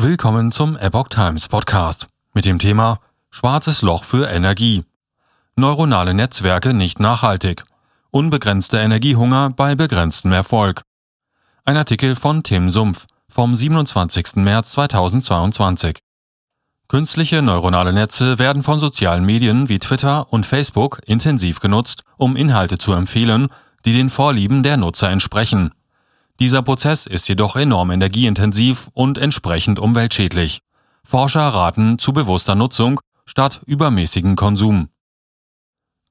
[0.00, 4.84] Willkommen zum Epoch Times Podcast mit dem Thema Schwarzes Loch für Energie.
[5.56, 7.64] Neuronale Netzwerke nicht nachhaltig.
[8.12, 10.82] Unbegrenzter Energiehunger bei begrenztem Erfolg.
[11.64, 14.36] Ein Artikel von Tim Sumpf vom 27.
[14.36, 15.98] März 2022.
[16.86, 22.78] Künstliche neuronale Netze werden von sozialen Medien wie Twitter und Facebook intensiv genutzt, um Inhalte
[22.78, 23.48] zu empfehlen,
[23.84, 25.72] die den Vorlieben der Nutzer entsprechen.
[26.40, 30.60] Dieser Prozess ist jedoch enorm energieintensiv und entsprechend umweltschädlich.
[31.02, 34.88] Forscher raten zu bewusster Nutzung statt übermäßigen Konsum.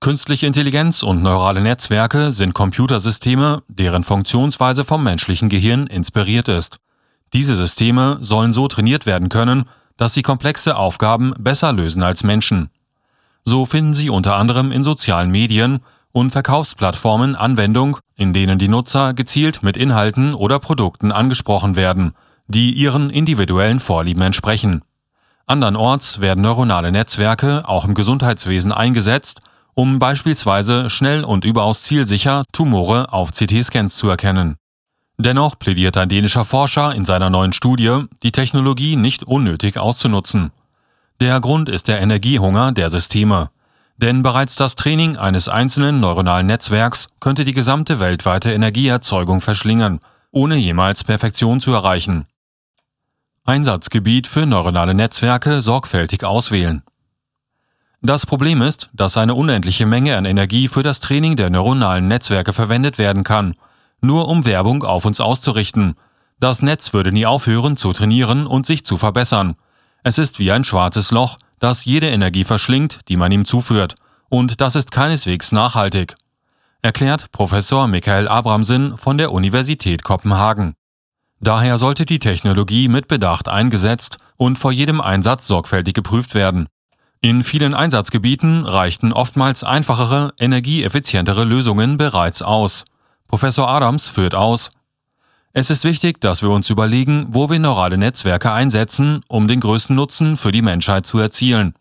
[0.02, 6.78] Künstliche Intelligenz und neurale Netzwerke sind Computersysteme, deren Funktionsweise vom menschlichen Gehirn inspiriert ist.
[7.34, 9.64] Diese Systeme sollen so trainiert werden können,
[9.96, 12.70] dass sie komplexe Aufgaben besser lösen als Menschen.
[13.46, 15.80] So finden sie unter anderem in sozialen Medien
[16.18, 22.14] und Verkaufsplattformen Anwendung, in denen die Nutzer gezielt mit Inhalten oder Produkten angesprochen werden,
[22.48, 24.82] die ihren individuellen Vorlieben entsprechen.
[25.46, 29.42] Andernorts werden neuronale Netzwerke auch im Gesundheitswesen eingesetzt,
[29.76, 34.56] um beispielsweise schnell und überaus zielsicher Tumore auf CT-Scans zu erkennen.
[35.20, 40.52] Dennoch plädiert ein dänischer Forscher in seiner neuen Studie, die Technologie nicht unnötig auszunutzen.
[41.22, 43.52] Der Grund ist der Energiehunger der Systeme.
[43.98, 50.00] Denn bereits das Training eines einzelnen neuronalen Netzwerks könnte die gesamte weltweite Energieerzeugung verschlingen,
[50.32, 52.28] ohne jemals Perfektion zu erreichen.
[53.44, 56.84] Einsatzgebiet für neuronale Netzwerke sorgfältig auswählen.
[58.02, 62.54] Das Problem ist, dass eine unendliche Menge an Energie für das Training der neuronalen Netzwerke
[62.54, 63.56] verwendet werden kann,
[64.02, 65.96] nur um Werbung auf uns auszurichten.
[66.40, 69.56] Das Netz würde nie aufhören zu trainieren und sich zu verbessern.
[70.04, 73.96] Es ist wie ein schwarzes Loch, das jede Energie verschlingt, die man ihm zuführt,
[74.30, 76.16] und das ist keineswegs nachhaltig,
[76.82, 80.76] erklärt Professor Michael Abramsen von der Universität Kopenhagen.
[81.40, 86.68] Daher sollte die Technologie mit Bedacht eingesetzt und vor jedem Einsatz sorgfältig geprüft werden.
[87.22, 92.86] In vielen Einsatzgebieten reichten oftmals einfachere, energieeffizientere Lösungen bereits aus.
[93.28, 94.72] Professor Adams führt aus,
[95.60, 99.96] es ist wichtig, dass wir uns überlegen, wo wir neurale Netzwerke einsetzen, um den größten
[99.96, 101.74] Nutzen für die Menschheit zu erzielen.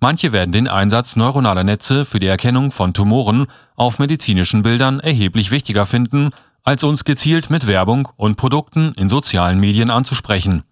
[0.00, 5.50] Manche werden den Einsatz neuronaler Netze für die Erkennung von Tumoren auf medizinischen Bildern erheblich
[5.50, 6.30] wichtiger finden,
[6.62, 10.62] als uns gezielt mit Werbung und Produkten in sozialen Medien anzusprechen.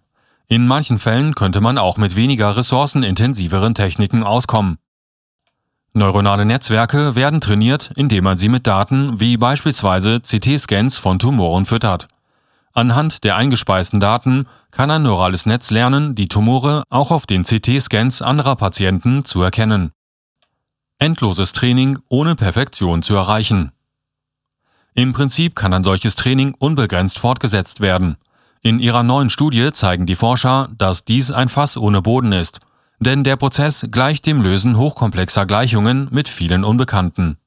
[0.47, 4.79] In manchen Fällen könnte man auch mit weniger ressourcenintensiveren Techniken auskommen.
[5.93, 12.07] Neuronale Netzwerke werden trainiert, indem man sie mit Daten wie beispielsweise CT-Scans von Tumoren füttert.
[12.73, 18.21] Anhand der eingespeisten Daten kann ein neurales Netz lernen, die Tumore auch auf den CT-Scans
[18.21, 19.91] anderer Patienten zu erkennen.
[20.97, 23.71] Endloses Training ohne Perfektion zu erreichen.
[24.93, 28.17] Im Prinzip kann ein solches Training unbegrenzt fortgesetzt werden.
[28.61, 32.59] In ihrer neuen Studie zeigen die Forscher, dass dies ein Fass ohne Boden ist,
[32.99, 37.37] denn der Prozess gleicht dem Lösen hochkomplexer Gleichungen mit vielen Unbekannten.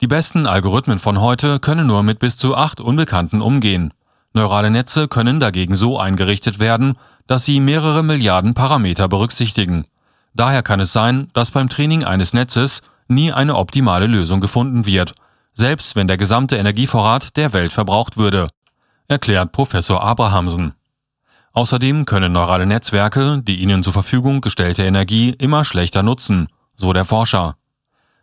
[0.00, 3.94] Die besten Algorithmen von heute können nur mit bis zu acht Unbekannten umgehen.
[4.34, 9.86] Neurale Netze können dagegen so eingerichtet werden, dass sie mehrere Milliarden Parameter berücksichtigen.
[10.34, 15.14] Daher kann es sein, dass beim Training eines Netzes nie eine optimale Lösung gefunden wird,
[15.52, 18.48] selbst wenn der gesamte Energievorrat der Welt verbraucht würde,
[19.06, 20.74] erklärt Professor Abrahamsen.
[21.52, 27.04] Außerdem können neurale Netzwerke die ihnen zur Verfügung gestellte Energie immer schlechter nutzen, so der
[27.04, 27.56] Forscher.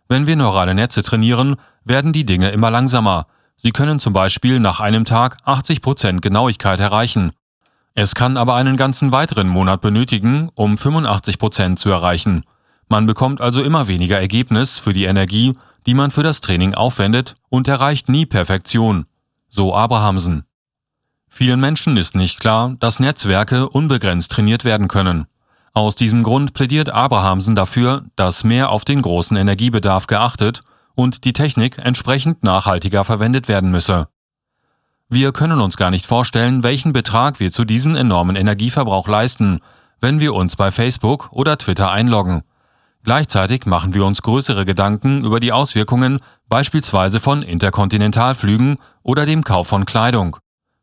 [0.09, 1.55] Wenn wir neurale Netze trainieren,
[1.85, 3.27] werden die Dinge immer langsamer,
[3.63, 7.31] Sie können zum Beispiel nach einem Tag 80% Genauigkeit erreichen.
[7.93, 12.43] Es kann aber einen ganzen weiteren Monat benötigen, um 85% zu erreichen.
[12.89, 15.53] Man bekommt also immer weniger Ergebnis für die Energie,
[15.85, 19.05] die man für das Training aufwendet und erreicht nie Perfektion.
[19.47, 20.45] So Abrahamsen.
[21.29, 25.27] Vielen Menschen ist nicht klar, dass Netzwerke unbegrenzt trainiert werden können.
[25.73, 30.63] Aus diesem Grund plädiert Abrahamsen dafür, dass mehr auf den großen Energiebedarf geachtet
[30.95, 34.07] und die Technik entsprechend nachhaltiger verwendet werden müsse.
[35.09, 39.59] Wir können uns gar nicht vorstellen, welchen Betrag wir zu diesem enormen Energieverbrauch leisten,
[39.99, 42.43] wenn wir uns bei Facebook oder Twitter einloggen.
[43.03, 46.19] Gleichzeitig machen wir uns größere Gedanken über die Auswirkungen
[46.49, 50.37] beispielsweise von Interkontinentalflügen oder dem Kauf von Kleidung.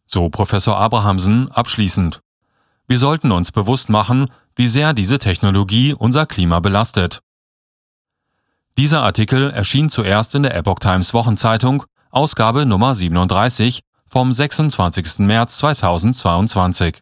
[0.05, 2.21] So Professor Abrahamsen abschließend.
[2.87, 7.21] Wir sollten uns bewusst machen, wie sehr diese Technologie unser Klima belastet.
[8.79, 11.83] Dieser Artikel erschien zuerst in der Epoch Times Wochenzeitung,
[12.13, 15.19] Ausgabe Nummer 37 vom 26.
[15.19, 17.01] März 2022